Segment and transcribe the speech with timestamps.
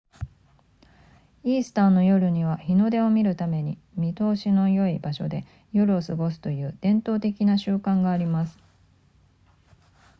[1.43, 8.57] イースターの夜には日の出を見るために見通しの良い場所で夜を過ごすという伝統的な習慣があります